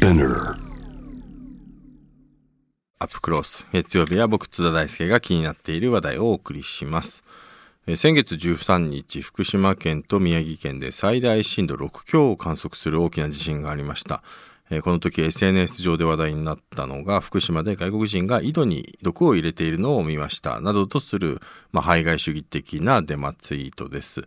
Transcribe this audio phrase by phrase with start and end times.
[0.00, 0.54] Spinner.
[3.00, 3.66] アップクロス。
[3.72, 7.24] 月曜日は僕津田大輔が気になっている話題をお送りします。
[7.96, 14.22] 先月13日福島県と宮城県で最大震度6強を観測する大きな地震がありました。
[14.84, 20.60] この時 SNS 上で話題になったのが福島で外国人が井戸に毒を入れているのを見ました。
[20.60, 21.40] などとする、
[21.72, 24.22] まあ、排外主義的なデマツイートです。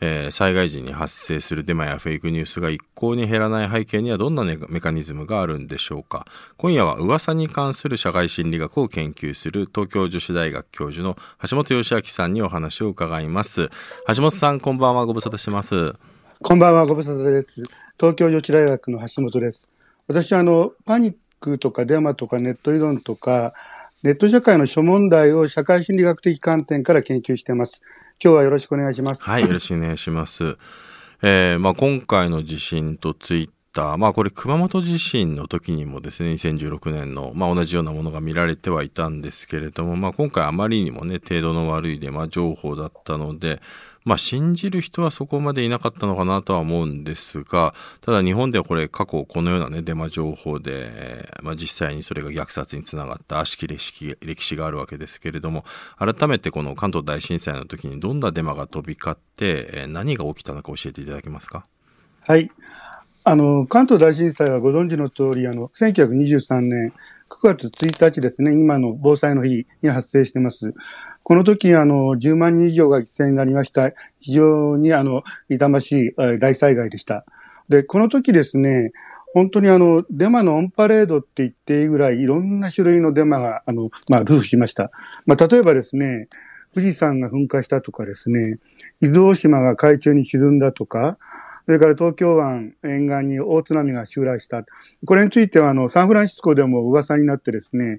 [0.00, 6.26] えー災害時に発生するデマやフェイクニュースが一向に減らない背景にはどんなねメカニズムがあるんでしょうか？
[6.56, 11.16] 今夜は噂に関する社会心理学を研究する東京女子大学教授の
[11.48, 13.70] 橋本義明さんにお話を伺います
[14.14, 15.94] 橋本さんこんばんはご無沙汰します
[16.42, 17.62] こんばんは、ご無沙汰です。
[17.98, 19.66] 東京女子大学の橋本です。
[20.08, 23.54] 私はあの、パニックとかデマとかネット依存とか、
[24.02, 27.80] ネット社会の諸問題を社会心理学的観点から研究しています。
[28.22, 29.22] 今日はよろしくお願いします。
[29.22, 30.56] はいよろしくお願いします
[31.22, 43.62] えーまあ、今回の地震とツイッター、まあ、これ熊本地震の時にもですね2016年の、まあ、同じようなものが見られてはいたんですけれども、まあ、今回あまりにもね程度の悪いデマ情報だったので、
[44.04, 55.64] まあ、信じる人はそこまでいなかったのかなとは思うんですがただ日本ではこれ過去このようなねデマ情報で、まあ、実際にそれが虐殺につながった悪しき歴史歴史があるわけですけれども
[55.98, 61.64] 改めてこの関東大震災の時にどんなデマが飛び交って、何が起きたのか教えていただけますか？
[62.20, 62.50] はい。
[63.24, 66.92] あの、関東大震災はご存知の通り、あの、1923年
[67.30, 70.74] 9月1日ですね、今の防災の日に発生しています。
[71.24, 73.92] この時、あの、10万人以上が犠牲になりました。
[74.20, 77.24] 非常に、あの、痛ましい大災害でした。
[77.70, 78.92] で、この時ですね、
[79.32, 84.90] 本当にあの、デマのオンパレードって言っていいぐらい、いろんな種類のデマが、あの、まあ、ルフしました。
[85.26, 86.28] まあ、例えばですね、
[86.74, 88.58] 富士山が噴火したとかですね、
[89.00, 91.16] 伊豆大島が海中に沈んだとか、
[91.64, 94.64] それから東京湾沿岸に大津波が襲来した。
[95.06, 97.98] これについては、あの、サンフランシスコでも噂になってですね、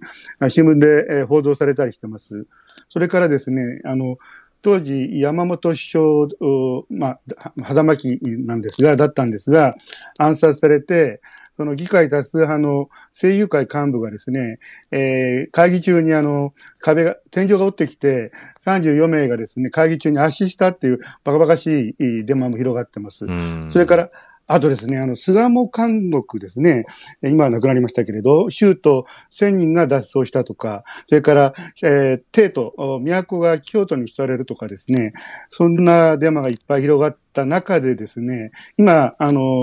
[0.49, 2.45] 新聞で報道されたりしてます。
[2.95, 4.17] それからですね、あの、
[4.61, 6.03] 当時、山本首相、
[6.39, 7.19] おまあ、
[7.61, 9.71] 肌巻なんですが、だったんですが、
[10.17, 11.19] 暗殺されて、
[11.57, 14.59] その議会多数派の声優会幹部がですね、
[14.91, 18.31] えー会議中にあの、壁が、天井が落ちてきて、
[18.65, 23.25] 34名がですね、会議中に圧死したっていうバカバカしいデマも広がってます。
[23.25, 24.09] うんそれから、
[24.47, 26.85] あとですね、あの、巣鴨監獄ですね。
[27.23, 35.13] 今は亡くなりましたけれど、州都1000人が脱走したとか、それから、えー、帝都、都が京都に移されるとかですね、
[35.49, 39.61] そんなデマがいっぱい広がった中でですね、今、あの、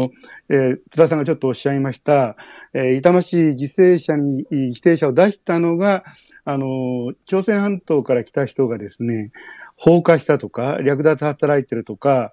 [0.48, 2.37] えー、津田さんがちょっとおっしゃいました、
[2.75, 6.03] えー痛ましい犠牲者に、犠牲者を出したのが、
[6.44, 9.31] あの、朝鮮半島から来た人がですね、
[9.76, 12.32] 放火したとか、略奪働いてるとか、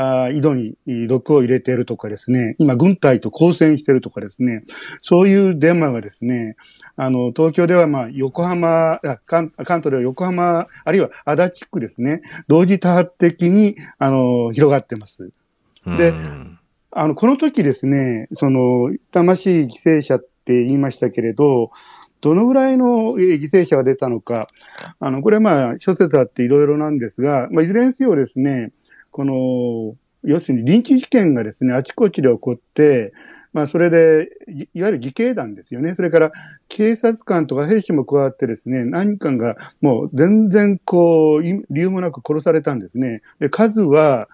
[0.00, 4.62] あー井戸に毒を入れているとかですね、今軍隊と交戦しているとかですね、
[5.00, 6.54] そういうデマがですね、
[6.96, 15.30] あの、東京ではまあ横浜、あ関関東では横浜、あるいは足立区ですね、同時多発的に、あの、広がってます。
[15.84, 16.58] でうん。
[16.92, 21.72] あの、この時ですね、その、痛ましい犠牲者って言いましたけれど、
[22.20, 24.46] どのぐらいのえー犠牲者が出たのか、
[25.00, 28.72] あの、これはまあ、諸説あっていろいろなんですが、まあ、いずれにせよですね、
[29.18, 33.12] この、要するに臨時事件がですね、あちこちで起こって、
[33.52, 35.96] まあ、それで、いいわゆる自警団ですよね。
[35.96, 36.32] それから、
[36.68, 43.22] 警察官とか兵士も加わってですね、何人かがもう全然こう、い理由もなく殺されたんですね。
[43.40, 44.28] で、数は、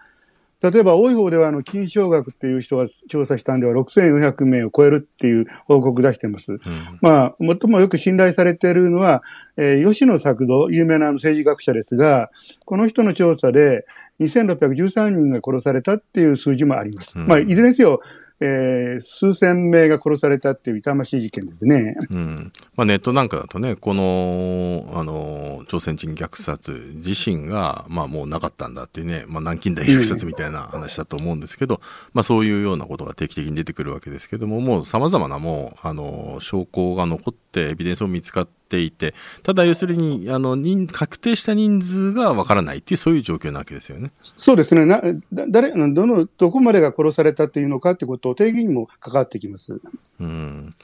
[0.71, 6.53] 例えば多い方では、あの、金賞学っていう人が調査したんでは6400名を超えるっていう報告出してます。
[6.53, 6.59] うん
[7.03, 9.23] まあ、最もよく信頼されているのは、
[9.59, 12.31] えー吉野作動、有名な政治学者ですが、
[12.65, 13.85] この人の調査で
[14.21, 17.19] 2613人が殺されたっていう数字もあります。
[17.19, 18.01] うんまあ、いずれにせよ、
[18.41, 21.97] えー数千名が殺されたっていう痛ましい事件ですね。
[22.13, 31.81] うんまあ、ネットなんかだとね、この、あの、朝鮮人虐殺自身が、まあもうなかったんだっていうね、まあ南京大虐殺みたいな話だと思うんですけど、
[32.13, 44.13] まあそういうようなことが定期的に出てくるわけですけども、もう様々なもう、あの、証拠が残って、エビデンスも見つかっていて、ただ要するに、あの、人確定した人数がわからないっていう、そういう状況なわけですよね。
[44.21, 44.87] そうですね。
[44.87, 45.01] な、
[45.33, 49.79] だ誰、どの、どこまでが殺されたっていうのかってことを定義にも関わってきます。
[50.21, 50.75] うん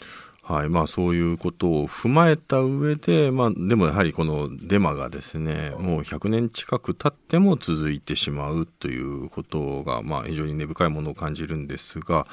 [0.50, 0.68] はい。
[0.68, 12.26] まあ、そういうことを踏まえた上で、まあ、でもやはりこのデマがですねもう100年近く経っても続いてしまうということが、まあ、非常に根深いものを感じるんですが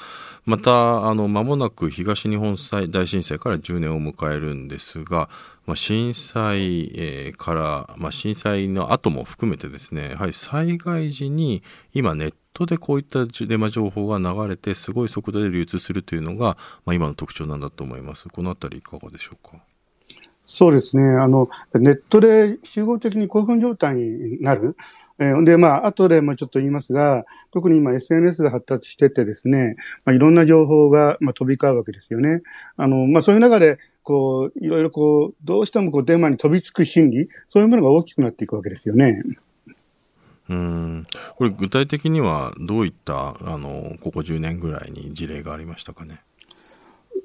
[0.46, 2.58] またあの間もなく東日本
[2.90, 5.30] 大震災から10年を迎えるんですが、
[5.68, 11.62] まあ、震災、えーから、まあ、震災の後も含めてですねやはり災害時に
[11.94, 18.30] 今ネットトでこういったデマ情報が流れてすごい速度で流通するというのが、まあ、今の特徴なんだと思います。
[18.30, 19.58] このあたりいかがでしょうか？
[20.44, 21.04] そうですね。
[21.04, 24.76] あの、ネットで集合的に興奮状態になる。
[25.20, 29.76] えー、で、まあ、後でもちょっと言いますが、特に今 SNS が発達しててですね、
[30.06, 32.42] まあ、いろんな情報が、まあ、飛び交うわけですよね。
[32.78, 39.22] あの、まあ、そういう中で、こう、いろいろこう、どうしてもこう、デマに飛びつく心理、そういうものが大きくなっていくわけですよね。
[40.50, 46.22] うんこれ具体的にはどういったあのここ10年ぐらいに事例がありましたかね？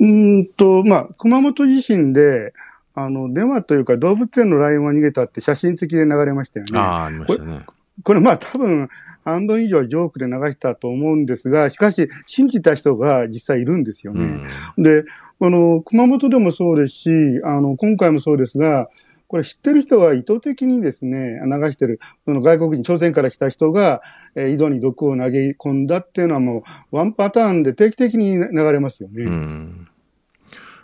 [0.01, 2.55] うんと、まあ、熊本地震で、
[2.95, 6.79] あの、デマというか動物園のライオンが逃げたって写真付きで流れましたよね。
[6.79, 7.65] ああ、ありましたね。
[8.03, 8.89] これまあ多分
[9.25, 14.41] 半分以上ジョークで流したと思うんですが、しかし信じた人が実際いるんですよね。
[14.77, 15.05] うん、で、
[15.39, 17.11] この熊本でもそうですし、
[17.45, 18.89] あの、今回もそうですが、
[19.33, 24.03] これ知ってる人は意図的にですね、流してる、その外国人、朝鮮から来た人が、
[24.37, 26.59] えー、井戸に毒を投げ込んだっていうのはも
[26.93, 29.23] う、ワンパターンで定期的に流れますよね。
[29.23, 29.89] うん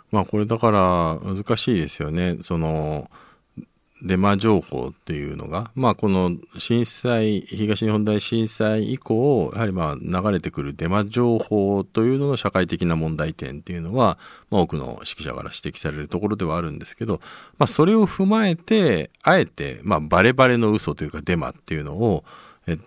[0.09, 2.37] まあこれだから難しいですよね。
[2.41, 3.11] その
[4.01, 14.17] デマ情報っていうのが、まあこの震災、東日本大震災以降、やはりまあ流れてくるデマ情報というのの社会的な問題点っていうのは、
[14.49, 17.19] まあ多くの指揮者から指摘されるところではあるんですけど、
[17.57, 22.23] まあそれを踏まえて、あえて、まあバレバレの嘘というかデマっていうのを、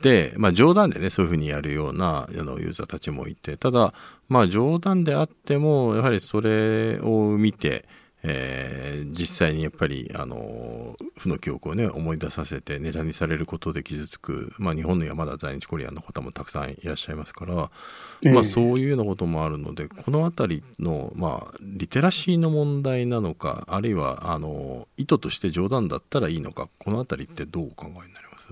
[0.01, 3.93] で、まあ、冗談でねそういうふうにやるようなあのユーザーたちもいてただ
[4.29, 7.85] まあ冗談であってもやはりそれを見て、
[8.25, 17.71] えー、実際にやっぱりあの負の記憶をね思い出させてネタにされることで傷つく、まあ、日本にはまだ在日コリアンの方もたくさんいらっしゃいますから、
[18.23, 28.49] えー、まあ、そういうようなこともあるのでこの辺りの、まあ、リテラシーの問題なのかあるいはあの意図として冗談だったらいいのかこの辺りってどうお考えになります？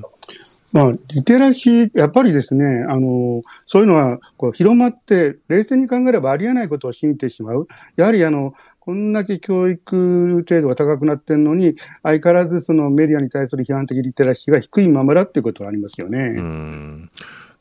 [0.73, 7.66] まあ、リテラシー、やっぱりですね、あの、そういうのは、こう、広まって、冷静に考えればありえないことを信じてしまう。
[7.96, 8.55] やはり、あの、
[8.90, 16.19] こんだけ教育程度が高くなってるのに、相変わらずそのメディアに対する批判的リテラシーが低いままだっていうことはありますよね。
[16.19, 17.10] うん。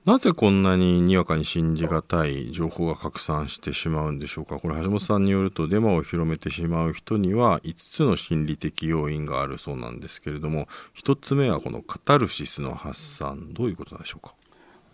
[0.05, 4.57] なぜこんなににわかに信じがたい情報が拡散してしまうんでしょうか？
[4.57, 10.67] これ橋本さんによるとデマを広めてしまう人には5つの心理的要因があるそうなんですけれども
[10.97, 13.53] 1つ目はこのカタルシスの発散。
[13.53, 14.33] どういうことなんでしょうか？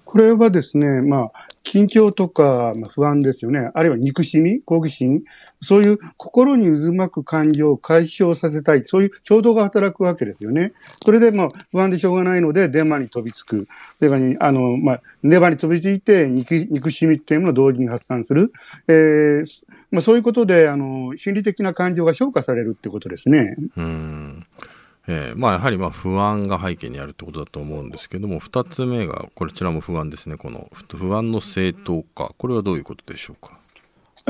[0.04, 1.32] これはですね、まあ、
[1.66, 3.72] 緊張とか、まあ、不安ですよね。
[3.74, 5.24] あるいは憎しみ、好奇心。
[5.62, 8.84] そういう心に渦巻く感情を解消させたい。
[8.86, 10.74] そういう衝動が働くわけですよね。
[11.04, 13.68] それで、まあ、不安でしょうがないので、電話に飛びつく。
[13.98, 18.54] それから、あの、まあ、電話に飛びついて憎、しみっていうものを同時に発散する。
[18.88, 19.46] えー、
[19.90, 23.56] まあ、そういうことで、あの、心理的な感情が消化されるってことですね。
[23.76, 24.46] うん。
[25.07, 30.38] えー、まあやはりまあ不安が背景にあるってことだと思うんですけども2つ目がこちらも不安ですね。
[30.38, 32.34] この不安の正当化。
[32.38, 33.56] これはどういうことでしょうか？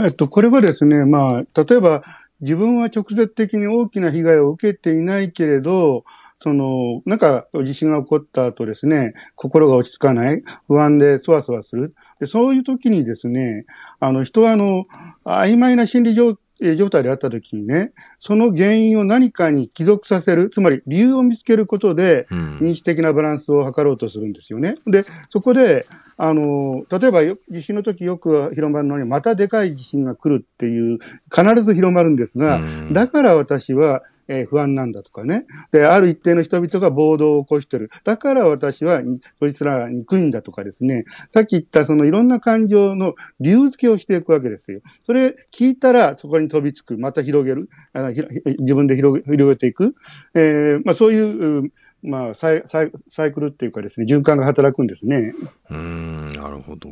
[0.03, 2.03] えっとこれはですねまあ例えば
[2.41, 6.03] 自分は直接的に大きな被害を受けていないけれど
[6.41, 11.95] その、なんか地震が起こった後ですね、心が落ち着かない、不安でそわそわする。
[12.19, 13.65] でそういう時にですね、
[13.99, 14.85] あの人はあの、
[15.23, 16.37] 曖昧な心理状
[16.77, 24.75] 状態であったときにね、その原因を何かに帰属させる、つまり理由を見つけることで、認知的なバランスを図ろうとするんですよね。
[24.85, 25.85] で、そこで、
[26.17, 30.99] あの、例えば地震の時よく広まるのに、またでかい地震が来るっていう、
[31.33, 35.45] 必ず広まるんですが、だから私はえー、不安なんだとかね。
[35.71, 37.89] で、ある一定の人々が暴動を起こしてる。
[38.03, 39.01] だから私は、
[39.39, 41.05] そいつらは憎いんだとかですね。
[41.33, 44.81] さっき言ったそのいろんな感情の理由付けをしていくわけですよ。
[45.03, 46.97] それ聞いたらそこに飛びつく。
[46.97, 47.69] また広げる。
[47.93, 49.95] あ自分で広げ広げていく。
[50.33, 55.33] えー、まあそういう、まあサイサイサイクルっていうかですね、循環が働くんですね。
[55.69, 56.89] うん、なるほど。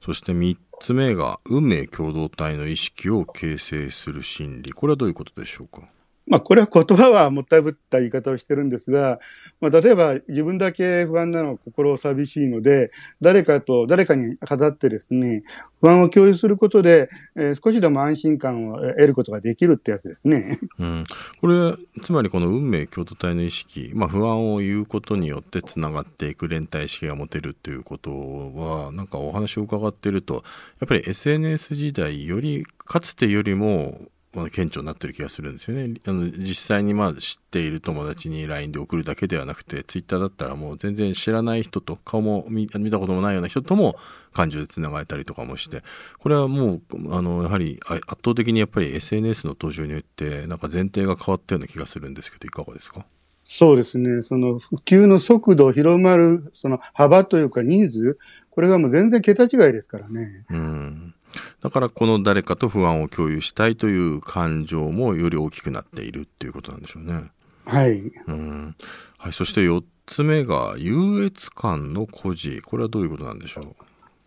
[0.00, 4.72] そして3つ目が運命共同体の意識を形成する心理。
[4.72, 5.88] これはどういうことでしょうか？
[6.26, 9.18] まあ、これは言葉はもったいぶった言い方をしてるんですが、
[9.60, 15.42] まあ、例えば自分だけ不安なの心寂しいので、誰かと、誰かに語ってですね、
[15.80, 20.58] 不安を共有することで、えー、少しでも安心感を得ることができるってやつですね。
[20.78, 21.04] うん。
[21.40, 30.44] これ、つまりこの運命共同体の意識、まあ、不安を言うことによってつながっていく連帯意識が持てるっていうことは、なんかお話を伺っていると、
[30.80, 34.00] やっぱり SNS 時代より、かつてよりも、
[34.34, 35.92] まあ、顕著になってる気がするんですよね。
[36.06, 43.96] あの実際にまあ知っている友達に LINE で送るだけではなくて、Twitter だったらもう全然知らない人と、顔も見たこともないような人とも
[44.32, 45.82] 感情で繋がれたりとかもして、
[46.18, 46.82] これはもう、
[47.14, 53.04] あの、やはり圧倒的にやっぱり SNS の登場によって、なんか前提が変わったような気がするんですけど、いかがですか？
[53.44, 54.22] そうですね。
[54.22, 60.44] その普及の速度、広まる、その幅というか人数、これがもう全然桁違いですからね。
[60.48, 61.14] うん。
[61.62, 67.30] だからこの誰かと不安を共有したいという感情もより大きくなっているっていうことなんでしょうね。
[67.64, 68.00] はい。
[68.26, 68.76] うん。
[69.18, 69.32] はい。
[69.32, 72.60] そして4つ目が優越感の孤児。
[72.62, 73.76] これはどういうことなんでしょ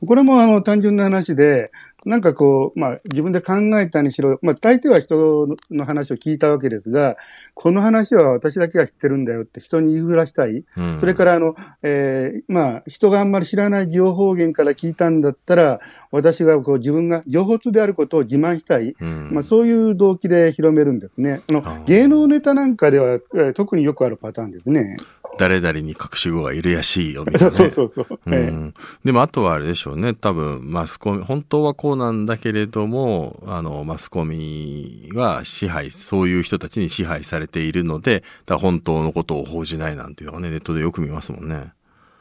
[0.02, 0.06] う？
[0.08, 1.72] これもあの単純な話で、
[2.06, 7.16] なんかこう、まあ自分で考えたにしろ、まあ大抵は人の話を聞いたわけですが、
[7.56, 10.64] この話は私だけが知ってるんだよって人に言いふらしたい。
[10.78, 11.00] うん。
[11.00, 15.80] それからあの、えーまあ人があんまり知らない情報源から聞いたんだったら、
[16.12, 18.96] 私がこう自分が情報通であることを自慢したい。
[19.00, 21.42] うん、まあそういう動機で広めるんですね。
[21.50, 24.98] あの芸能ネタなんかでは、えー特によくあるパターンですね。
[25.38, 27.52] 誰々に隠し子がいるやしいよみたいな、ね。
[27.56, 28.06] そうそうそう。
[28.14, 41.75] うええん、でもあとはあれでしょうね多分マスコミ本当はこうなんだけれどもあのマスコミは支配そういう人たちに支配されているのでだ本当のことを報じないなんていうのがねネットでよく見ますもんね。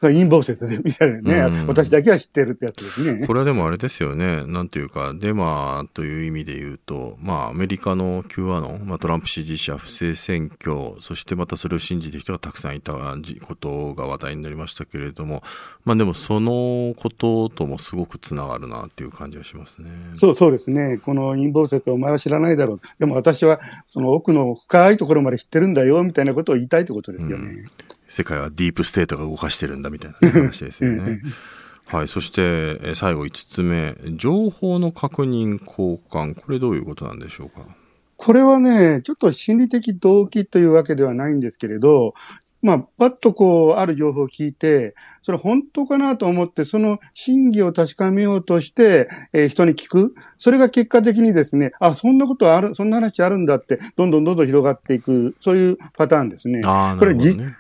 [0.08, 3.26] 陰謀説でみたいなね、うん私だけは知ってるってやつですね。
[3.26, 15.42] これはでもあれですよねなんていうかデマという意味で言うとまあアメリカの Q アノン、まあ、トランプ支持者不正選挙そしてまたそれを信じてる人がたくさんいたことが話題になりましたけれども
[15.84, 19.90] まあでもそのことともすごくつながるなっていう感じがしますね。
[20.14, 20.98] そうそうですね。
[20.98, 22.80] この陰謀説お前は知らないだろう。
[22.98, 27.64] でも私はその奥の深いところまで知ってるんだよ、みたいなことを言いたいってことですよね。
[28.14, 31.20] 世界はディープステートが動かしてるんだみたいな話ですよね。
[31.86, 32.08] はい。
[32.08, 33.96] そして、えー最後5つ目。
[34.16, 36.40] 情報の確認交換。
[36.40, 37.66] これどういうことなんでしょうか？
[38.16, 42.14] これはね、ちょっと心理的動機というわけではないんですけれど、
[42.62, 44.94] まあ、パッとこう、ある情報を聞いて、
[45.24, 50.14] それ本当かなと思って、その真偽を確かめようとして、えー人に聞く。
[50.38, 56.62] それが結果的にですね、あ、そんなことある、そんな話あるんだって、どんどんどんどん広がっていく、そういうパターンですね。
[56.64, 57.56] ああ、なこれるほどね。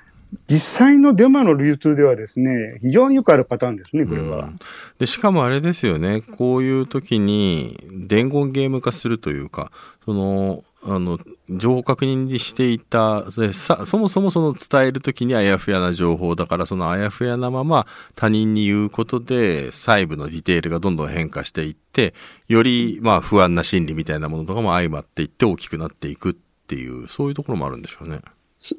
[0.48, 4.44] 実際のデマの流通ではですね、非常によくあるパターンですね、これは。
[4.46, 4.58] うん
[4.98, 6.20] で、しかもあれですよね。
[6.20, 9.72] こういう時に伝言ゲーム化するというか、
[10.04, 22.14] その、あの、情報確認にしていた、それさそもそもその伝える時にあやふやな情報だから、そのあやふやなまま他人に言うことで細部のディテールがどんどん変化していって、
[22.48, 26.34] よりまあ不安な心理みたいなものとかも相まっていって大きくなっていくっ
[26.66, 28.20] ていう、そういうところもあるんでしょうね。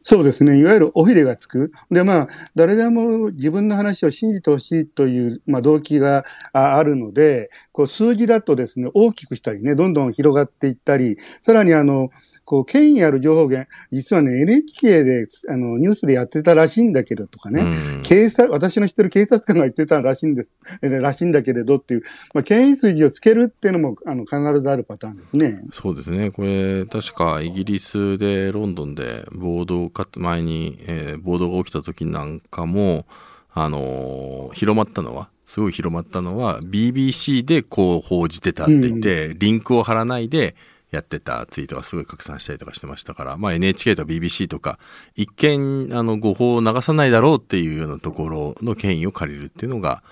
[0.04, 0.58] そうですね。
[0.58, 1.72] いわゆるおひれがつく。
[1.92, 6.24] で、まあ、誰でも自分の話を信じてほしいという、まあ、動機が
[6.54, 12.10] あるので、こう、数字だとですね、大きくしたりね、どんどん広がっていったり、さらにあの、
[12.45, 17.65] こう、権威ある情報源、実はね、NHK で、あの、ニュースでやってたらしいんだけどとかね、う
[17.99, 18.01] ん。
[18.03, 20.49] 警察、私の知ってる警察官が言ってたらしいんです、
[20.83, 22.03] えらしいんだけれどっていう、
[22.35, 25.61] まあ、権威数字をつけるっていうのも、あの、必ずあるパターンですね。
[25.71, 26.29] そうですね。
[26.29, 33.05] これ、確かイギリスで、ロンドンで暴動か、前に、えー暴動が起きた時なんかも、
[33.53, 40.55] あのー広まったのは、すごい広まったのは、BBC でこう報じてたって言って、リンクを貼らないで
[40.95, 44.79] やってたツイートがすごい拡散したりとかしてましたから、まあ NHK とか BBC とか、
[45.15, 50.03] 一見、あの、誤報を流さないだろうっていうようなところの権威を借りるっていうのが、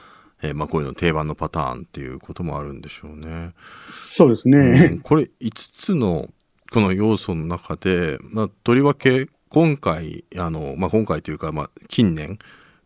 [0.41, 3.53] えーまあこういうの定番のパターンっていうこともあるんでしょうね。
[3.91, 4.57] そうですね。
[4.91, 6.27] うんこれ5つの
[6.71, 12.39] この要素の中で、まあ、とりわけ今回あの、まあ、今回というか、まあ、近年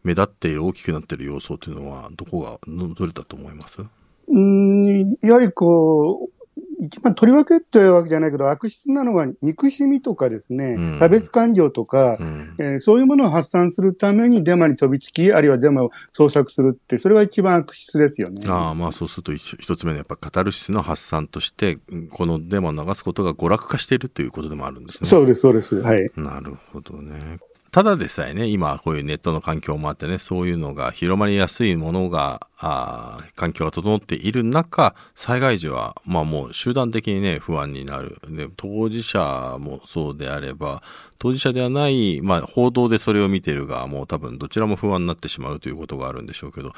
[0.04, 3.82] 目立っている大きくなっている要素というのはどこがどどれだと思います？
[4.28, 6.37] うん、やはりこう、
[6.80, 18.46] 一番取り分けっていうわけじゃないけど、悪質なのは憎しみとかですね、うん差別感情とか、うんえーそういうものを発散するためにデマに飛びつき、あるいはデマを創作するって、それが一番悪質ですよね。
[18.48, 25.10] ああまあそうすると一一つ目のやっぱカタルシスの発散としてうんこのデマを流すことが娯楽化しているということでもあるんですね。
[25.10, 25.76] そうです、そうです。
[25.78, 26.10] はい。
[26.16, 27.40] なるほどね。
[27.72, 38.20] ただでさえね、今こういうネットの環境もあってね、そういうのが広まりやすいものが、あ環境が整っている中、災害時は、まあもう集団的にね、不安になる。
[38.30, 40.82] で、当事者もそうであれば、
[41.20, 46.74] 当事者ではない、まあ報道でそれを見てる側もう多分どちらも不安になってしまうということがあるんでしょうけど、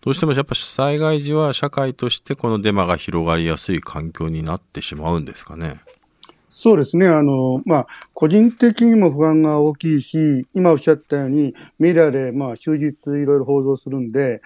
[0.00, 5.82] どうしてもやっぱ災害時は社会としてこのデマが広がりやすい環境になってしまうんですかね。
[6.52, 7.06] そうですね。
[7.06, 14.42] あの、まあ、個人的にも不安が大きいし、今おっしゃったように、メディアで、まあ、終日いろいろ報道するんで、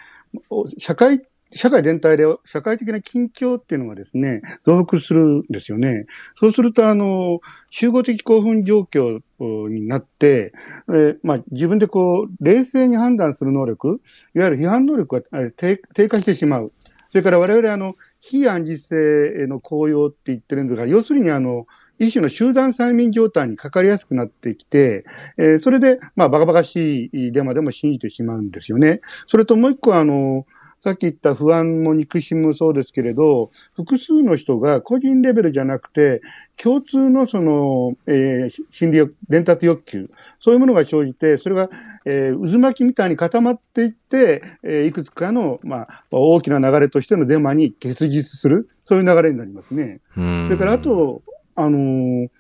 [0.79, 6.05] 社会、社会全体で社会的な緊張っていうのがですね、増幅するんですよね。
[6.39, 9.23] そうすると、あの、集合的興奮状況
[9.71, 10.53] になって、
[10.95, 14.03] えまあ、自分でこう、冷静に判断する能力、
[14.35, 16.73] いわゆる批判能力が低低下してしまう。
[17.13, 21.67] それから我々、あの、非暗示性への効用って言ってるんですが、要するにあの、
[21.99, 25.05] 一種の集団催眠状態にかかりやすくなってきて、
[25.39, 29.01] えー、それで、まあ、バカバカしいデマでも信じてしまうんですよね。
[29.29, 30.47] それともう一個、あの、
[30.85, 36.21] さっき言った不安も憎しみもそうですけれど、複数の人が個人レベルじゃなくて、
[36.63, 40.07] 共通のその、えー、心理欲、伝達欲求、
[40.41, 41.71] そういうものが生じて、それが、
[42.05, 50.01] えー、渦巻きみたいに固まっていって、えー、いくつかの、まあ、大きな流れとしてのデマに結実する、そういう流れになりますね。
[50.15, 50.21] そ
[50.51, 51.23] れから、あと、
[51.57, 52.31] あのー、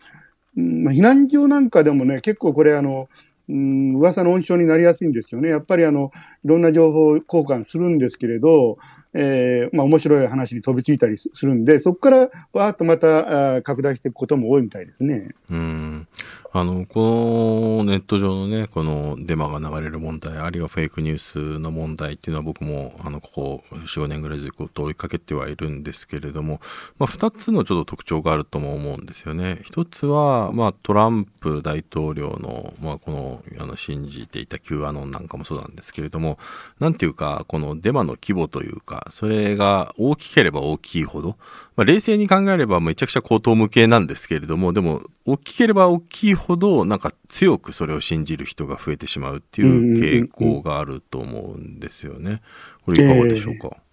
[0.56, 3.08] 避難所なんかでもね、結構これあの、
[3.48, 5.50] うん、噂の温床になりやすいんですよね。
[5.50, 6.12] やっぱりあの、
[6.44, 8.78] いろんな情報交換するんですけれど、
[9.14, 15.30] えー、まあ面白い話に飛びついたりするんで、そこからわーっとまた拡大していくことも多いみたいですね。
[15.50, 16.08] うん。
[16.56, 26.60] あの、このネット上のね、このデマが流れる問題、あるいはフェイクニュースの問題っていうのは僕も、あの、ここ4、5年ぐらいずっと追いかけてはいるんですけれども、
[26.98, 29.58] まあ二つのちょっと特徴があるとも思うんですよね。
[29.64, 36.38] 一つは、まあトランプ大統領の、まあこの、あの、信じていた Q アノンなんかもそうなんですけれども、
[36.80, 41.36] なんていうか、このデマの規模というか、それが大きければ大きいほど、
[41.76, 52.42] まあ、冷静に考えればめちゃくちゃ高等無形なんですけれども、でも、大きければ大きいほど、なんか強くそれを信じる人が増えてしまうっていう傾向があると思うんですよね。
[52.84, 53.84] これいかがでしょうか、えー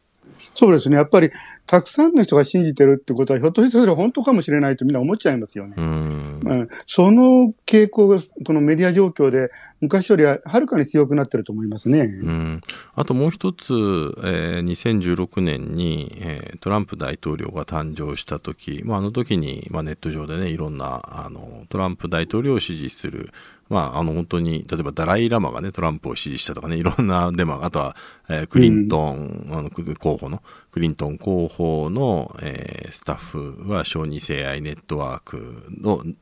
[0.55, 0.95] そうですね。
[0.95, 1.31] やっぱり、
[1.71, 5.75] たくさんの人が信じてるってことは、ひょっとしてそれ本当かもしれないとみんな思っちゃいますよね。
[5.77, 12.01] うん、その傾向が、このメディア状況で、昔よりははるかに強くなってると思いますね。
[12.01, 12.61] うん、
[12.93, 23.29] あともう一つ、えー、2016年に、えー、トランプ大統領が誕生した時、まあ、あの時に、まあ、ネット上でね、いろんな、あの、トランプ大統領を支持する、
[23.71, 27.95] まあ、あの、本当に、例えばダライ・ラマがね、トランプを支持したとかね、いろんなデマ、あとは、
[28.27, 35.67] えー、クリントン、うん、あの、候補の、クリントン広報の、えー、スタッフは小児性愛ネットワーク、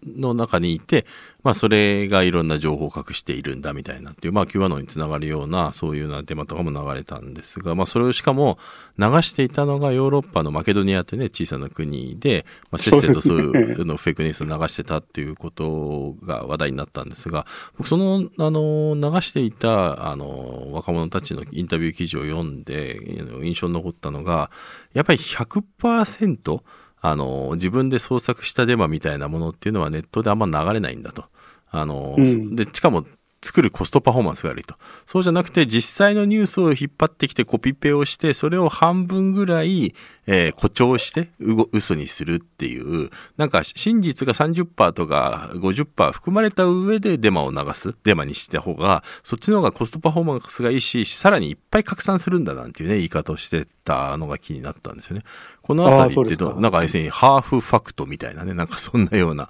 [0.06, 1.06] の中にいて、
[1.41, 8.58] まあ、それがいろんな情報を隠しているんだみたいなっていう、まあ、Q アノンにつながるような、そういうようなデマとかも流れたんですが、まあ、それをしかも
[8.98, 17.45] 流していたのがヨーロッパのマケドニアってね、小さな国で、まあ、せっせとそういうのフェイクニュースを流してたっていうことが話題になったんですが、
[17.78, 22.99] 僕、その、あの、流していた、あの、若者たちのインタビュー記事を読んで、
[23.43, 24.52] 印象に残ったのが、
[24.93, 26.62] やっぱり100%、
[27.01, 31.25] あの、自分で創作したデマみたいなものっていうのはネットであんま流れないんだと。
[31.71, 33.05] あの、うん、で、しかも
[33.41, 34.75] 作るコストパフォーマンスが悪いと。
[35.06, 39.95] そうじゃなくて、実際のニュースを引っ張ってきてコピペをして、それを半分ぐらい、
[40.28, 55.23] えー、誇張して、う嘘にするっていう、なんか真実が30%とか50%含まれた上でデマを流す、デマにした方が、そっちの方がコストパフォーマンスがいいし、さらにいっぱい拡散するんだなんていうね、言い方をしてたのが気になったんですよね。
[55.62, 59.49] このあたりってど、なんか要するにハーフファクトみたいなね、なんかそんなような、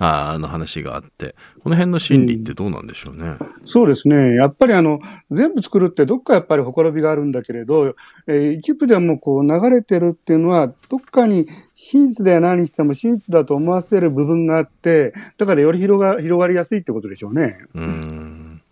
[0.00, 3.26] あの話があって、この辺の心理ってどうなんでしょうね？
[3.26, 4.36] うん、そうですね。
[4.36, 7.96] やっぱりあの、全部作るってどっかやっぱりほころびがあるんだけれど、
[8.28, 17.58] えー、一部でもこう流れてるっていうのは、どっかに真実で何しても真実だと思わせる部分があって、だからより広が広がりやすいってことでしょうね。
[17.74, 18.62] うん。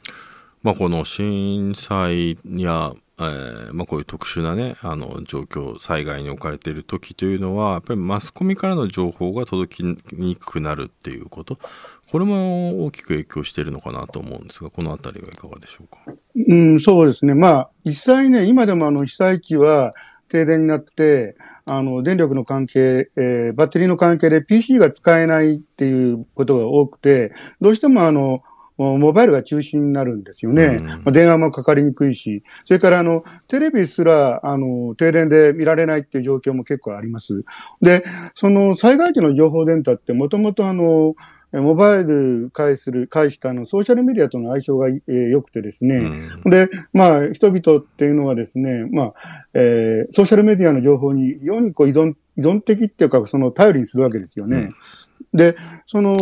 [0.62, 11.58] まあこの震災やえー、まあ、こういう特殊なね、あの、状況、災害に置かれている時というのは、やっぱりマスコミからの情報が届きにくくなるっていうこと、
[12.10, 16.12] これも大きく影響しているのかなと思うんですが、このあたりはいかがでしょうか？
[16.48, 17.32] うん、そうですね。
[17.34, 19.92] まあ、実際ね、今でもあの、被災地は
[20.28, 28.42] 停電になって、あの、電力の関係、えー、バッテリーの関係で PC が使えないっていうことが多くて、どうしてもあの、
[28.78, 30.76] モバイルが中心になるんですよね。
[31.06, 37.44] うん、電話もかかりにくいし、それからあの、テレビすら、あの、停電で見られないっていう状況も結構あります。
[37.80, 41.14] で、その災害時の情報伝達ってもともとあの、
[41.52, 46.10] モバイル介する、介したの、ソーシャルメディアとの相性が良、えー、くてですね、
[46.44, 49.14] うん、で、まあ、人々っていうのはですね、まあ、
[49.54, 54.70] えー、ソーシャルメディアの情報に非常にこう依存、依存的っていうか、その頼りにするわけですよね。
[55.32, 56.14] うんで、その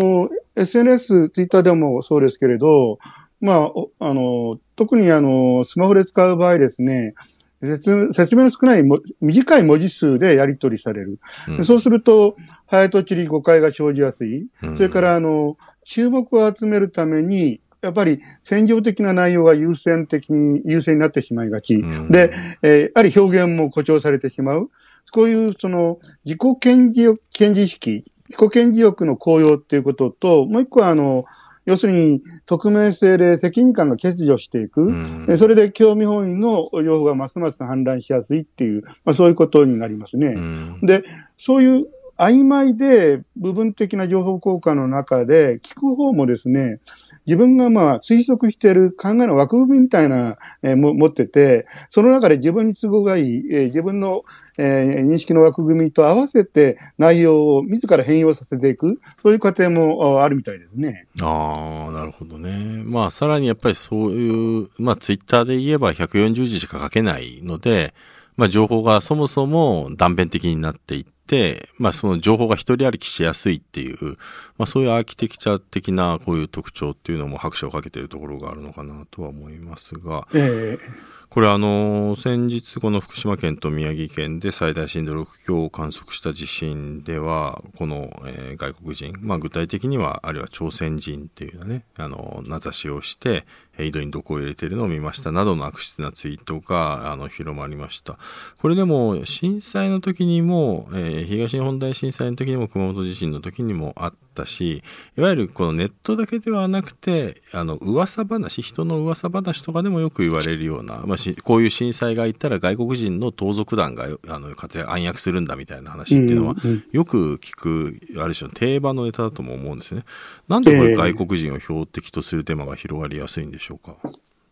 [0.56, 2.98] SNS、ツイッターでもそうですけれど、
[3.40, 7.14] まあ、あの、特にあの、スマホで使う場合ですね、
[7.62, 11.18] 説説明の少ないも短い文字数でやり取りされる。
[11.48, 12.36] うん、そうすると、
[12.66, 14.46] 早とちり誤解が生じやすい。
[14.62, 21.74] うん、それから、あの、注目を集めるために、やっぱり戦場的な内容が優先的に、優先になってしまいがち。
[21.76, 24.70] うん、で、えー、やはり表現も誇張されてしまう。
[25.12, 28.04] こういう、その、自己顕示、顕示意識
[28.34, 31.24] 自己顕示欲の高揚っていうことと、もう一個はあの、
[31.66, 34.82] 要するに、匿名性で責任感が欠如していく。
[34.82, 40.34] うん、それで興味本位の情報がますます氾濫しやすいっていう、まあそういうことになりますね。
[40.36, 41.04] うん、で、
[41.38, 41.86] そういう
[42.18, 46.78] 曖昧で部分的な情報交換の中で、聞く方もですね、
[47.26, 54.24] 自分がまあ推測している考えの枠組みみたいな、えー、も持ってて、その中で自分に都合がいい、えー、自分の、
[54.58, 61.06] えー、認識の枠組みと合わせて内容を自ら変容させていく、そういう過程もあるみたいですね。
[61.20, 62.82] ああ、なるほどね。
[62.84, 67.94] まあ、さらにやっぱりそういう、まあ、ツイッターで言えば140字しか書けないので、
[68.36, 74.16] まあ、情報がそもそも断片的になっていって、まあ、その情報が一人歩きしやすいっていう、
[74.58, 93.46] まあ、そういうアーキテクチャ的なこういう特徴っていうのも拍手をかけているところがあるのかなとは思いますが、えーこれあの、先日この福島県と宮城県で最大震度6強を観測した地震では、この、えー、外国人、まあ具体的には、あるいは朝鮮人っていうね、あの、名指しをして、
[93.78, 98.18] 井戸に毒を入れているのを見ましたなどの悪質なツイートがあの広まりました。
[98.58, 104.82] これでも震災の時にも、えー、東日本大震災の時にも熊本地震の時にもあったし、
[105.16, 116.56] いわゆるこのネットだけではなくて、あの噂話、人の噂話とかでもよく言われるような、まあ、こういう震災がいったら外国人の盗賊団があの活躍暗躍するんだみたいな話っていうのは、
[116.92, 120.02] よく聞く、ある種の定番のネタだとも思うんですね。
[120.48, 123.63] なんでこれ外国人を標的とするテーマが広がりやすいんでしょう？
[123.64, 123.96] しょうか？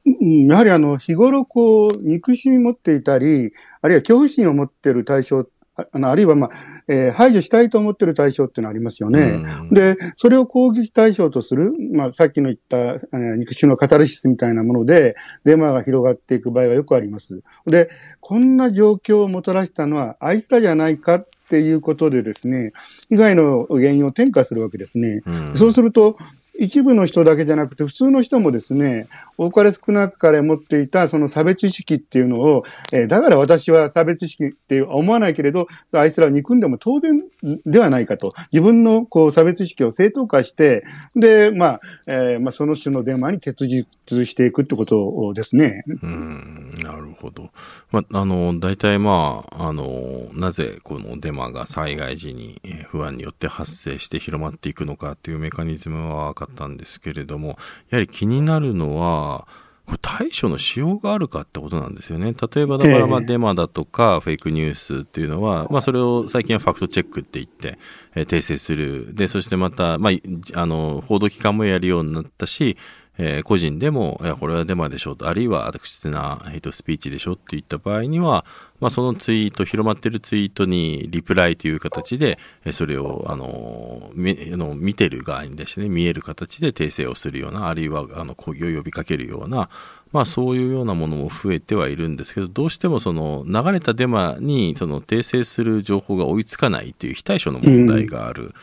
[0.05, 5.47] やはりあの、日頃こう、憎しみ持っていたり、あるいは恐怖心を持っている対象、
[5.77, 6.51] あのあるいはまあ、
[6.89, 9.43] えー、排除したいと思っている対象っていうのはありますよね。
[9.71, 17.43] で、それを攻撃対象とする、まあ、さっきの言った、えー、憎しみのカタルシスみたいなもので、デマが広がっていく場合がよくあります。
[17.67, 22.73] で、こんな状況をもたらしたのは、あいつらじゃないかっていうことでですね、
[23.09, 25.23] 被害の原因を転嫁するわけですね。
[25.55, 26.17] そうすると、
[26.59, 37.23] 一部の人だけじゃなくて、普通の人もですね、多かれ少なかれ持っていたその差別意識っていうのを、えー、だから私は差別意識って思わないけれど、あいつらを憎んでも当然
[37.65, 38.33] ではないかと。
[38.53, 40.85] 自分のこう差別意識を正当化して、
[41.17, 43.87] で、まあ、えー、まあ、その種のデマに結実
[44.27, 45.85] していくってことですね。
[46.03, 47.51] うん、なるほど。
[47.91, 49.89] まあ、あの、大体まあ、あの、
[50.35, 57.59] なぜこのデマが災害時に不安によって発生して広まっていくのかっていうメカニズムはかったんですけれども、
[57.91, 59.47] やはり気になるのは、
[59.87, 62.35] これ対処のしようがあるかってことなんですよね。
[62.55, 67.79] 例えばだからまあデマだとかフェイクニュースっていうのは、まあそれを最近はファクトチェックって言って、
[68.15, 69.13] え訂正する。
[69.15, 70.13] で、そしてまた、まあ、
[70.61, 72.77] あの、報道機関もやるようになったし、
[73.19, 78.47] えー、個人でも、いや、これはデマでしょうと、あるいは悪質なヘイトスピーチでしょって言った場合には、
[78.81, 82.39] まあ、そのツイート、広まってるツイートにリプライという形で、
[82.73, 89.69] それを、あの、みあの見てる側にですね、見える形で訂正をするような、あるいは、あの、抗議を呼びかけるような、
[90.11, 98.43] まあそういうようなものも増えてはいるんですけど、どうしてもその流れたデマにその訂正する情報が追いつかないという非対称の問題がある。
[98.43, 98.55] うん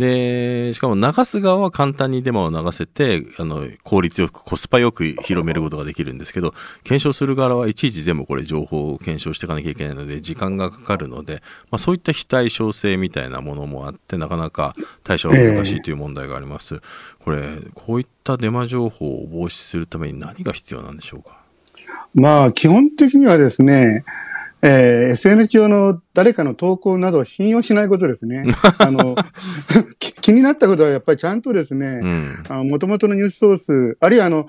[0.00, 16.80] で、しかも流す側は簡単にデマを流せて、あの、効率よく、コスパよく広めることができるんですけど、検証する側はいちいち全部これ情報を検証していかなきゃいけないので、時間がかかるので、まあそういった非対称性みたいなものもあって、なかなか対処が難しいという問題があります。
[17.18, 17.42] これ、
[17.74, 21.38] こういったデマ情報を防止するために何が必要なんでしょうか？
[22.14, 24.02] まあ、基本的にはですね、
[24.62, 28.44] えー、SNS 上の誰かの投稿などを信用しないことですね。
[28.78, 29.16] あの、
[30.20, 32.00] 気になったことはやっぱりちゃんとですね、
[32.48, 34.46] もともとのニュースソース、あるいはあの、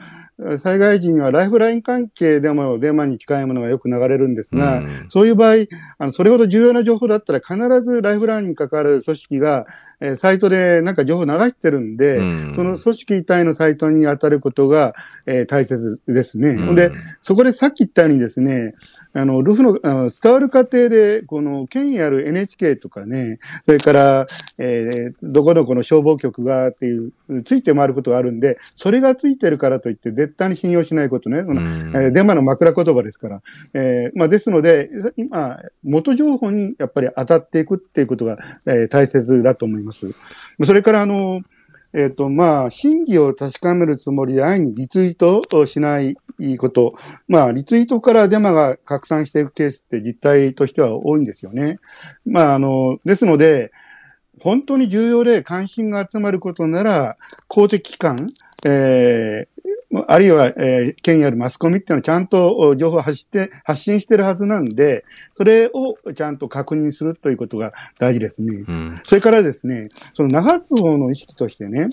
[0.60, 5.66] 災害時にはライフライン関係でもデマに近いものがよく流れるんですが、うん、そういう場合、
[6.00, 9.68] あの、それほど重要な情報だったら必ずライフラインに関わる組織が、
[10.00, 14.96] えー、サイトでなんか情報を流してるんで、うん、その組織体のサイトに当たることが、
[15.28, 16.50] えー、大切ですね。
[16.50, 18.74] うん、で、そこでさっき言ったようにですね、
[19.14, 24.26] あの、ルフの、あの伝わる過程で、この、権威ある NHK とかね、それから、
[24.58, 27.12] えー、どこどこの消防局がっていう、
[27.44, 33.42] ついて回ることがあるんで、それがついてるからといって、絶対に信用しないことね、その、えー、デマの枕言葉ですから。
[33.74, 40.08] えー、まあ、ですので、今、元情報にやっぱり当たっていくっていうことが、えー、大切だと思います。
[40.64, 41.42] それから、あの、
[41.94, 46.16] えっ、ー、と、まあ、真偽を確かめるつもりで安易にリツイートをしない
[46.58, 46.94] こと。
[47.28, 51.80] まあ、リツイートからデマが拡散していくケースって実態としては多いんですよね。
[52.26, 53.74] まあ、あの、ですので、
[54.40, 57.18] 本当に重要で関心が集まることなら、
[57.50, 58.16] 公的機関、
[58.66, 59.48] えー、
[60.08, 65.04] あるいは、えー、権威あるマスコミっていうのはちゃんと情報を発して、発信してるはずなんで、
[65.38, 68.64] それをちゃんと確認するということが大事ですね。
[68.68, 71.90] うん、それからですね、その長津方の意識としてね、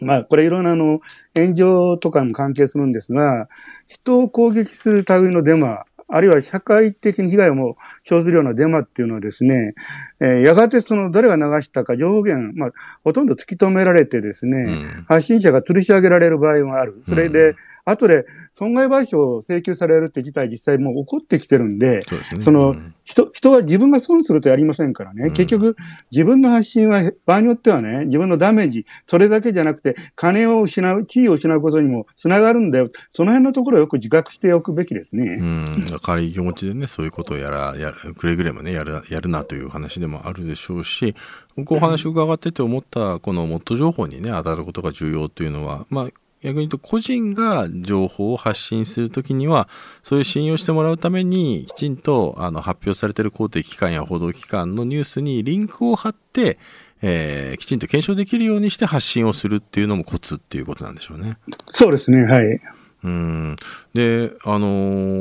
[0.00, 1.00] まあ、これいろんなあの、
[1.36, 3.48] 炎上とかも関係するんですが、
[3.88, 9.74] 人を攻撃する類のデマあるいは社会的に被害をも生ずるようなデマっていうのはですね、
[10.20, 17.02] えー、やがてその誰が流したか情報源、まあ、ほとんど突き止められてですね、うん、発信者が吊るし上げられる場合もある。
[17.06, 25.76] それで、後で損害賠償を請求されるって事態実際もう起こってきてるんで、そ、ね、その、人、人は自分が損するとやりませんからね、うん、結局
[26.10, 32.90] 自分の発信は場合によってはね、自分のダメージ、それだけじゃなくて金を失う、地位を失うことにもつながるんだよ。
[33.12, 35.30] その辺のところをよく自覚しておくべきですね。
[35.40, 35.64] うん。
[36.00, 41.14] 軽い気持ちでね、そういうことをやら、やる、くれぐれもね、やる、やるなという話でもあるでしょうし、
[41.56, 49.66] 僕お話伺ってて思った、このモット情報にね、当たることが重要というのは、まあ、逆に言うと個人が情報を発信するときには、
[50.02, 56.58] そういう信用してもらうために、きちんとあの発表されている公的機関や報道機関のニュースにリンクを貼って、
[57.00, 61.38] えー、きちんと検証できるようにして発信をするっていうのもコツっていうことなんでしょうね。
[61.72, 62.60] そうですね、はい。
[63.04, 63.56] うん。
[63.92, 64.66] で、あの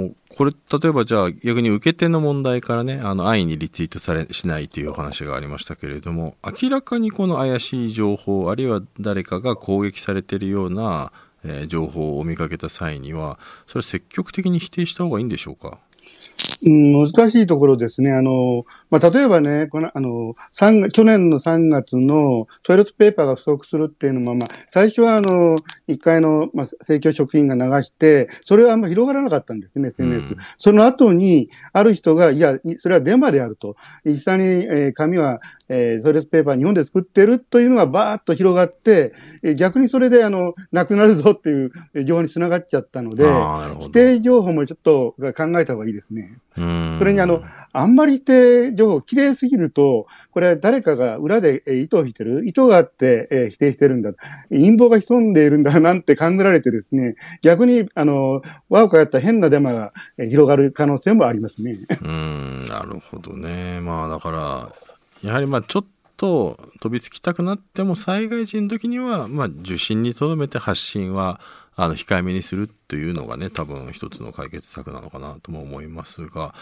[0.08, 11.12] ー、これ、例えばじゃあ逆に受け手の問題からね、あの、安易にリツイートされ、しないという話がありましたけれども、明らかにこの怪しい情報、あるいは誰かが攻撃されているような、
[11.44, 15.78] えー、情報を見かけた際には、それ積極的に否定した方がいいんでしょうか？
[16.66, 18.12] うん、難しいところですね。
[18.12, 25.56] あの、まあ、例えばね、この、あの、3去年の3月のトイレットペーパーが不足するっていうのも、まあ、最初はあの、
[25.90, 30.34] 1階の、まあ、政教職員が流して、それはあんま広がらなかったんですね、SNS。
[30.34, 33.76] うん、その後に、ある人が、いや、それはデマであると。
[34.06, 35.40] 実際に、えー、紙は、
[35.74, 41.72] えー、トイレットペーパー日本で作ってるというのがバーッと広がって、えー、逆にそれで、あの、なくなるぞっていう
[42.06, 43.26] 情報につながっちゃったので、
[43.82, 46.38] 否定情報もちょっと考えた方がいいですね。
[46.56, 46.62] そ
[47.06, 47.44] れにあの、
[47.76, 54.12] あんまり否定情報綺麗すぎると、これは誰かが裏で糸を引いてる、糸があって、えー、否定してるんだ。
[54.50, 61.76] 陰謀が潜んでいるんだなんて考えられてですね、逆に、あの、和をかやった変なデマが広がる可能性もありますね。
[62.04, 63.82] うん、なるほどね。
[63.82, 64.93] まあだから、
[65.24, 65.86] やはりまあちょっ
[66.18, 71.42] と飛びつきたくなっても災害時の時には、まあ受信にとどめて発信は、
[71.76, 76.54] あの控えめにするというのがね多分一つの解決策なのかなとも思いますが、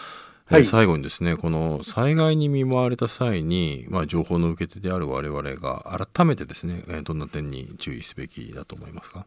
[0.46, 9.26] はい、最後にですねこの災害に見舞われた際に、まあ、情報の受け手である我々が改めてですねどんな点に注意すべきだと思いますか？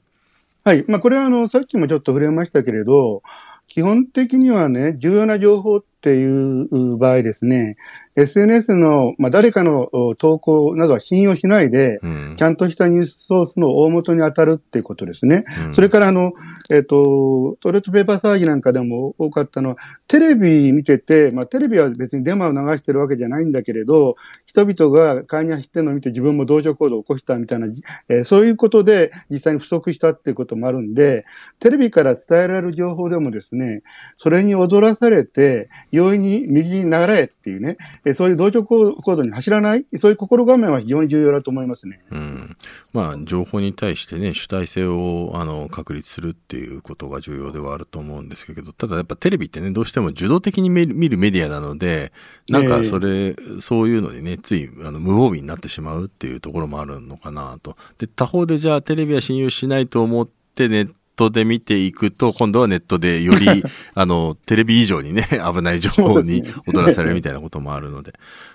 [0.64, 0.84] はい。
[0.88, 3.22] まあ、これはあの、さっきもちょっと触れましたけれど、
[3.68, 7.78] 基本的にはね、重要な情報っていう場合ですね、
[8.16, 15.44] SNS の、まあ、誰かの投稿などは信用しないで、うん、ちゃんとしたニュースソースの大元に当たるっていうことですね。
[15.68, 16.32] うん、それから、あの、
[16.72, 27.68] えっ、ー、と、トレットペーパー騒ぎなんかでも多かったのは、テレビ見てて、まあ、テレビは別にデマを流してるわけじゃないんだけれど、人々が買いに走ってるのを見て自分も同情行動を起こしたみたいな、
[28.08, 31.26] えー、そういうことで実際に不足したっていうこともあるんで、
[31.60, 33.84] テレビから伝えられる情報でもですね、
[34.16, 37.76] それに踊らされて、容易に右に流れっていうね、
[38.06, 42.02] えそういう同調行動に走らない、そういう心構えは非常に重要だと思いますね。
[42.12, 42.56] うん。
[42.94, 52.14] まあ、情報に対してね、主体性をあの確立するっていうことが重要ではあると思うんですけど、ただやっぱテレビってね、どうしても受動的に見るメディアなので、
[52.48, 57.76] なんかそれ、えー、そういうのでね、ついあの無防備になってしまうっていうところもあるのかなと。
[57.98, 63.64] で、他方でじゃあテレビは信用しないと思ってネットで見ていくと、今度はネットでより、
[63.96, 68.14] あの、テレビ以上にね、 危ない情報に踊らされるみたいなこともあるので、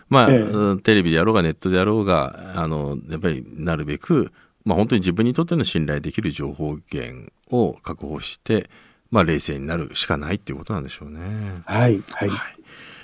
[0.08, 4.32] まあ、ええ、テレビであろうがネットであろうが、あの、やっぱりなるべく、
[4.64, 8.68] まあ本当に自分にとっての信頼できる情報源を確保して、
[9.10, 11.62] まあ冷静になるしかないっていうことなんでしょうね。
[11.64, 12.02] はい。
[12.12, 12.28] はい。
[12.28, 12.38] はい、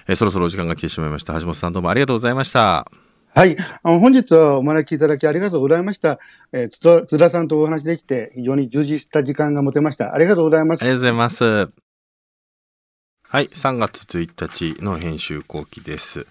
[0.09, 1.33] えそろそろお時間が来てしまいました。
[1.41, 2.91] 橋本さんどうもありがとうございました。
[3.37, 3.55] はい。
[3.83, 6.19] 本日はお招きいただきありがとうございました。
[6.53, 10.15] えー、津田さんとお話できて非常に充実した時間が持てました。
[10.15, 10.81] ありがとうございます。
[10.81, 11.45] ありがとうございます。
[11.45, 13.49] はい。
[13.49, 16.27] 3月1日の編集後期です。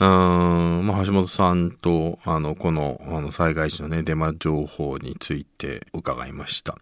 [0.00, 6.76] まあ、橋本さんと、あの、この、あの、災害時のね、デマ情報について伺いました。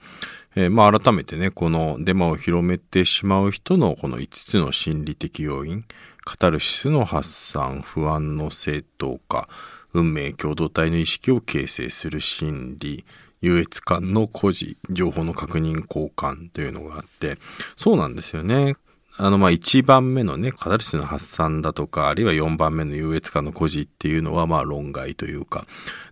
[0.57, 5.85] えー、まあ、改めてね、このデマを広めてしまう人のこの5つの心理的要因、
[6.25, 9.49] カタルシスの発散、不安の正当化、
[9.93, 13.05] 運命共同体の意識を形成する心理、
[13.43, 17.37] 優越感の孤児、情報の確認交換というのがあって、
[17.77, 18.77] そうなんですよね。
[19.17, 25.67] あの、ま、1番目のね、カタルシスの発散だとか、あるいは4番目の優越感の孤児っていうのは、まあ、論外というか、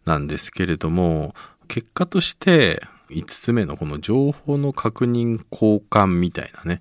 [0.04, 1.34] なんですけれども、
[1.68, 6.80] 結果として、5つ目のこの情報の確認交換みたいな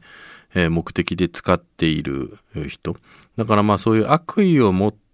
[0.54, 2.98] ね、目的で使っている人。
[3.36, 5.09] だからまあそういう悪意を持って、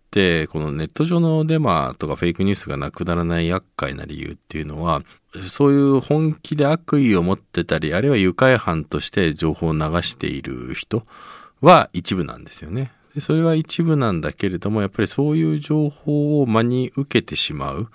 [0.52, 5.02] このネット上のデマとかフェイクニュースがなくならない厄介な理由っていうのは、
[5.42, 11.04] そういう本気で悪意を持ってたり、あるいは愉快犯として情報を流している人。
[11.62, 12.92] は一部なんですよね。
[13.14, 17.82] でそれは一部なんだけれども、やっぱりそういう情報を真に受けてしまう。
[17.82, 17.88] やっ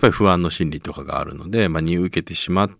[0.00, 2.76] ぱり不安の心理とかがあるので、真に受けてしまって、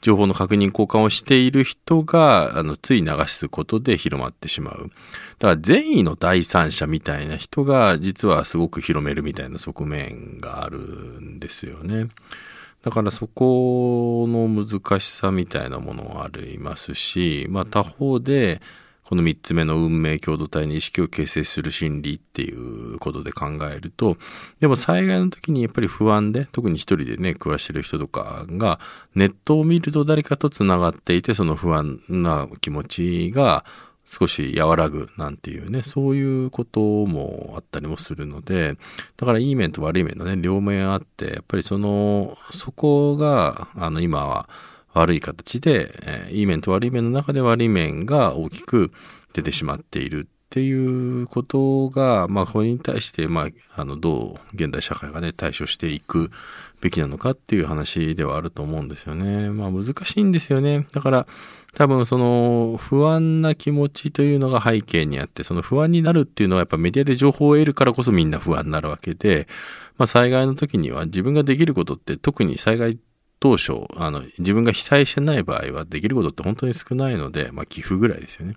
[0.00, 4.90] 情報の確認交換をしている人が、あの、つい流すことで広まってしまう。
[5.38, 10.78] だから善意の第三者みたいな人が、実はすごく広めるみたいな側面がある
[11.20, 12.08] んですよね。
[12.82, 18.60] だからそこの難しさみたいなものはありますし、まあ他方で、
[19.08, 24.18] この3つ目の運命共同体に意識を形成する心理っていうことで考えると、
[24.60, 28.78] でも災害の時にやっぱり不安で、特に一人でね、暮らしてる人とかが、
[29.14, 33.64] ネットを見ると誰かと繋がっていて、その不安な気持ちが
[34.04, 38.76] 少し和らぐなんていうね、そういうこともあったりもするので、
[39.16, 44.50] だからいい面と悪い面のね、両面あって、やっぱりその、そこが、あの、今は、
[44.98, 48.92] 悪い形で、えー、いい面と悪い面の中で悪い面が大きく
[49.32, 56.30] 出てしまっているっていうことが、まあ、これに対して、まあ、あの、どう現代社会がね、対処していく
[56.80, 59.50] べきなのかっていう話ではあると思うんですよね。
[59.50, 60.86] まあ、難しいんですよね。
[60.92, 61.26] だから、
[61.74, 69.46] 多分その不安な気持ちというのが背景にあって、その不安になるっていうのはやっぱメディアで情報を得るからこそみんな不安になるわけで、
[69.98, 72.98] まあ災害の時には自分ができることって特に災害
[73.40, 78.56] 当初、あの、自分が被災してない場合はできることって本当に少ないので、まあ寄付ぐらいですよね。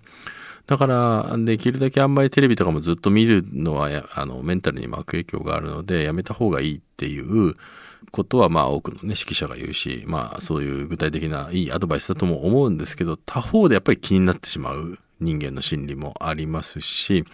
[0.66, 7.54] だから、できるだけあんまりテレビとかもずっと見るのは、あの、メンタルにも悪影響があるので、やめた方がいいっていう
[8.10, 17.24] ことは、まあ多くのね、指揮者が言うし、まあそういう具体的ないいアドバイスだとも思うんですけど、他方でやっぱり気になってしまう人間の心理もありますし、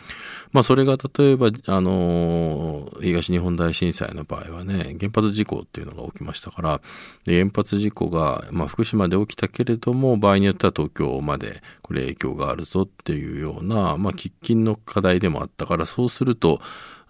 [0.53, 6.81] まあそれが例えば、あの、東日本大震災の場合はね、原発事故っていうのが起きましたから、
[7.25, 16.61] で原発事故が、まあ福島で起きたけれども、場合によっては東京までこれ影響があるぞっていうような、まあ喫緊の課題でもあったから、そうすると、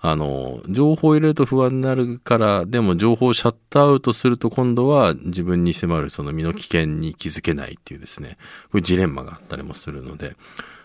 [0.00, 10.36] あの、情報を入れると不安になるから、でも情報をシャットアウトすると今度は自分に迫るその身の危険に気づけないっていうですね、こういうジレンマがあったりもするので、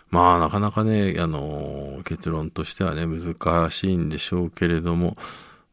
[0.09, 5.15] まあなかなかね、あの、結論としてはね、難しいんでしょうけれども、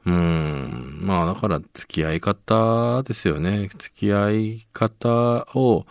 [0.06, 3.68] うん、まあだから付き合い方ですよね。
[3.76, 5.86] 付き合い方を、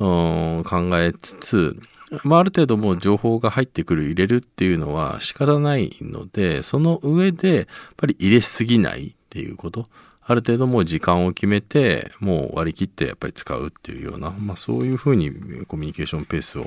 [0.00, 1.82] 考えつつ、
[2.24, 9.88] まあ、ある程度もう情報が入ってくる入れるっていうのは仕方ないので、その上で、やっぱり入れすぎないっていうこと。
[10.22, 15.30] ある程度もう時間を決めて、もう割り切ってやっぱり使うっていうような、まあそういうふうに
[15.66, 16.66] コミュニケーションペースを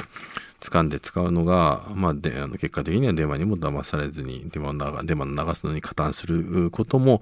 [0.60, 7.22] 掴んで使うのが、まあで、あの結果的には電話にも騙されずに、電話の電話の流すのに加担することも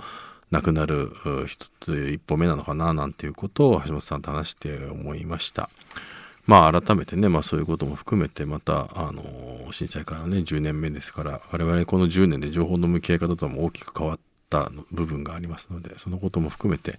[0.52, 1.12] なくなる
[1.48, 5.70] 一つ一歩目なのかななんていうことを橋本さんと話して思いました。
[6.46, 16.98] まあ改めてね、まあそういうことも含めてまた、あの、震災からね、10年目ですから、我々この10年で情報の向き合い方とも大きく変わった部分がありますので、そのことも含めて、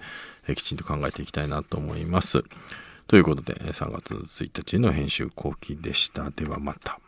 [0.49, 2.45] えきちんと考えていきたいなと思います。
[3.09, 6.31] ということで、3月1日の編集後期でした。
[6.31, 6.99] ではまた。